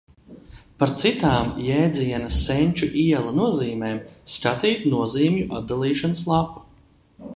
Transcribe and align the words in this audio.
Par 0.83 0.93
citām 1.01 1.51
jēdziena 1.65 2.31
Senču 2.37 2.89
iela 3.01 3.35
nozīmēm 3.41 4.01
skatīt 4.37 4.89
nozīmju 4.95 5.55
atdalīšanas 5.61 6.25
lapu. 6.33 6.65